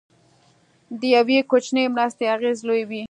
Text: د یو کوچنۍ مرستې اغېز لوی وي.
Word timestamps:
د 0.99 1.01
یو 1.15 1.25
کوچنۍ 1.51 1.85
مرستې 1.95 2.25
اغېز 2.35 2.57
لوی 2.67 2.83
وي. 2.89 2.99